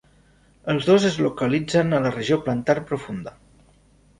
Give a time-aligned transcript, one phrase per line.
[0.73, 3.37] Els dos es localitzen a la regió plantar profunda.